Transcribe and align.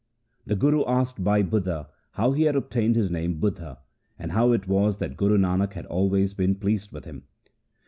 The 0.47 0.55
Guru 0.55 0.83
asked 0.85 1.23
Bhai 1.23 1.43
Budha 1.43 1.85
how 2.13 2.31
he 2.31 2.45
had 2.45 2.55
obtained 2.55 2.95
his 2.95 3.11
name 3.11 3.39
Budha, 3.39 3.77
and 4.17 4.31
how 4.31 4.51
it 4.51 4.67
was 4.67 4.97
that 4.97 5.15
Guru 5.15 5.37
Nanak 5.37 5.73
had 5.73 5.83
been 5.83 5.91
always 5.91 6.33
pleased 6.33 6.91
with 6.91 7.05
him. 7.05 7.25